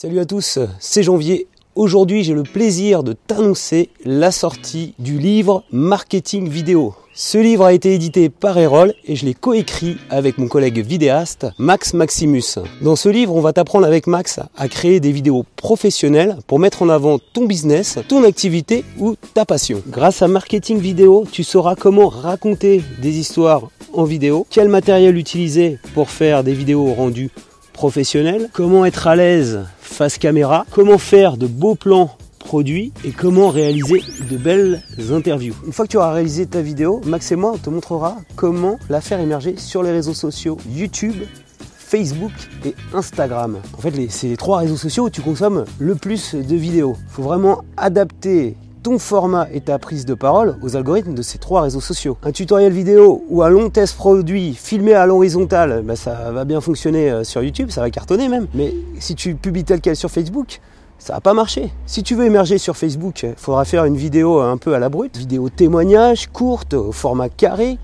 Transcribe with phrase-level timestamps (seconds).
[0.00, 1.48] Salut à tous, c'est Janvier.
[1.74, 6.94] Aujourd'hui, j'ai le plaisir de t'annoncer la sortie du livre Marketing Vidéo.
[7.14, 11.48] Ce livre a été édité par Erol et je l'ai coécrit avec mon collègue vidéaste
[11.58, 12.60] Max Maximus.
[12.80, 16.82] Dans ce livre, on va t'apprendre avec Max à créer des vidéos professionnelles pour mettre
[16.82, 19.82] en avant ton business, ton activité ou ta passion.
[19.88, 25.80] Grâce à Marketing Vidéo, tu sauras comment raconter des histoires en vidéo, quel matériel utiliser
[25.94, 27.32] pour faire des vidéos rendues
[27.78, 32.10] professionnelles, comment être à l'aise face caméra, comment faire de beaux plans
[32.40, 34.82] produits et comment réaliser de belles
[35.12, 35.54] interviews.
[35.64, 39.00] Une fois que tu auras réalisé ta vidéo, Max et moi te montrera comment la
[39.00, 41.14] faire émerger sur les réseaux sociaux YouTube,
[41.60, 42.32] Facebook
[42.66, 43.58] et Instagram.
[43.76, 46.96] En fait, c'est les trois réseaux sociaux où tu consommes le plus de vidéos.
[47.10, 48.56] Il faut vraiment adapter
[48.96, 52.16] format et ta prise de parole aux algorithmes de ces trois réseaux sociaux.
[52.22, 56.62] Un tutoriel vidéo ou un long test produit filmé à l'horizontale, bah, ça va bien
[56.62, 58.46] fonctionner euh, sur YouTube, ça va cartonner même.
[58.54, 60.60] Mais si tu publies tel quel sur Facebook,
[60.98, 61.70] ça va pas marcher.
[61.84, 64.88] Si tu veux émerger sur Facebook, il faudra faire une vidéo un peu à la
[64.88, 67.76] brute, vidéo témoignage, courte, au format carré,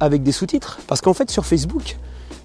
[0.00, 0.80] avec des sous-titres.
[0.86, 1.96] Parce qu'en fait, sur Facebook,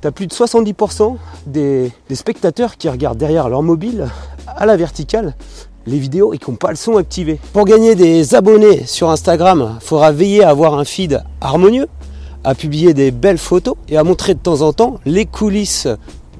[0.00, 4.08] tu as plus de 70% des, des, spectateurs qui regardent derrière leur mobile
[4.46, 5.34] à la verticale
[5.86, 7.38] les vidéos et qui n'ont pas le son activé.
[7.52, 11.86] Pour gagner des abonnés sur Instagram, il faudra veiller à avoir un feed harmonieux,
[12.44, 15.88] à publier des belles photos et à montrer de temps en temps les coulisses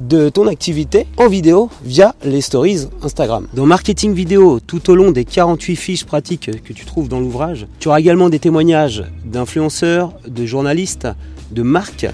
[0.00, 3.46] de ton activité en vidéo via les stories Instagram.
[3.52, 7.66] Dans marketing vidéo, tout au long des 48 fiches pratiques que tu trouves dans l'ouvrage,
[7.78, 11.08] tu auras également des témoignages d'influenceurs, de journalistes,
[11.50, 12.06] de marques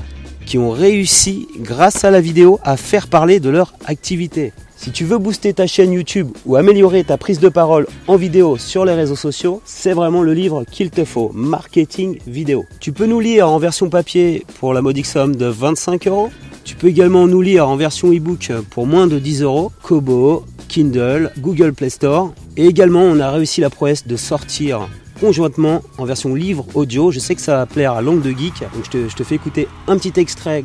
[0.46, 4.52] qui ont réussi grâce à la vidéo à faire parler de leur activité.
[4.76, 8.58] Si tu veux booster ta chaîne YouTube ou améliorer ta prise de parole en vidéo
[8.58, 12.66] sur les réseaux sociaux, c'est vraiment le livre qu'il te faut, Marketing Vidéo.
[12.78, 16.30] Tu peux nous lire en version papier pour la modique somme de 25 euros.
[16.64, 19.72] Tu peux également nous lire en version e-book pour moins de 10 euros.
[19.82, 22.32] Kobo, Kindle, Google Play Store.
[22.56, 24.88] Et également, on a réussi la prouesse de sortir
[25.20, 27.10] conjointement en version livre audio.
[27.10, 29.24] Je sais que ça va plaire à Langue de Geek, donc je te, je te
[29.24, 30.64] fais écouter un petit extrait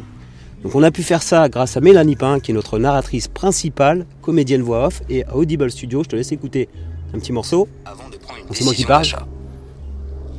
[0.64, 4.06] donc on a pu faire ça grâce à Mélanie Pain, qui est notre narratrice principale,
[4.22, 6.04] comédienne voix off, et à Audible Studio.
[6.04, 6.70] Je te laisse écouter
[7.14, 7.68] un petit morceau.
[7.86, 9.08] Avant de prendre une c'est moi qui parle.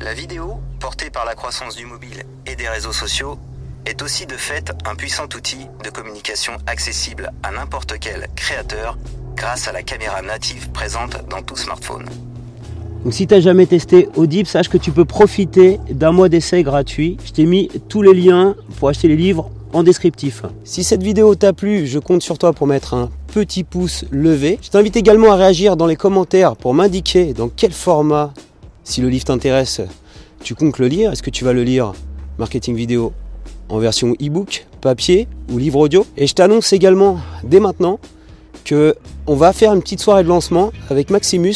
[0.01, 3.37] La vidéo, portée par la croissance du mobile et des réseaux sociaux,
[3.85, 8.97] est aussi de fait un puissant outil de communication accessible à n'importe quel créateur
[9.35, 12.05] grâce à la caméra native présente dans tout smartphone.
[13.03, 16.63] Donc si tu n'as jamais testé Audible, sache que tu peux profiter d'un mois d'essai
[16.63, 17.17] gratuit.
[17.25, 20.43] Je t'ai mis tous les liens pour acheter les livres en descriptif.
[20.63, 24.59] Si cette vidéo t'a plu, je compte sur toi pour mettre un petit pouce levé.
[24.61, 28.33] Je t'invite également à réagir dans les commentaires pour m'indiquer dans quel format,
[28.83, 29.81] si le livre t'intéresse,
[30.43, 31.11] tu comptes le lire.
[31.11, 31.93] Est-ce que tu vas le lire
[32.37, 33.13] marketing vidéo
[33.69, 36.05] en version e-book, papier ou livre audio?
[36.17, 37.99] Et je t'annonce également dès maintenant
[38.65, 38.95] que
[39.27, 41.53] on va faire une petite soirée de lancement avec Maximus.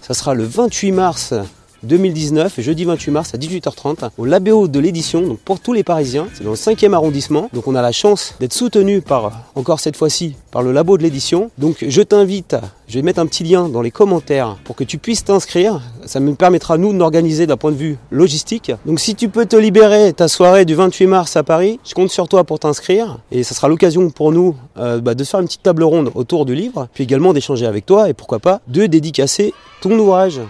[0.00, 1.34] Ça sera le 28 mars
[1.84, 6.26] 2019, jeudi 28 mars à 18h30, au Labéo de l'édition, donc pour tous les Parisiens.
[6.34, 7.48] C'est dans le 5e arrondissement.
[7.52, 11.02] Donc on a la chance d'être soutenu par, encore cette fois-ci, par le Labo de
[11.02, 11.50] l'édition.
[11.58, 12.56] Donc je t'invite,
[12.88, 15.80] je vais mettre un petit lien dans les commentaires pour que tu puisses t'inscrire.
[16.06, 18.72] Ça me permettra, nous, de l'organiser d'un point de vue logistique.
[18.86, 22.10] Donc si tu peux te libérer ta soirée du 28 mars à Paris, je compte
[22.10, 23.18] sur toi pour t'inscrire.
[23.30, 26.46] Et ça sera l'occasion pour nous euh, bah, de faire une petite table ronde autour
[26.46, 30.40] du livre, puis également d'échanger avec toi et pourquoi pas de dédicacer ton ouvrage.